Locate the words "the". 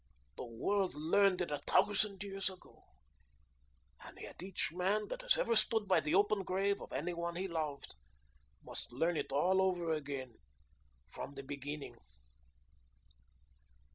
0.35-0.45, 5.99-6.15, 11.35-11.43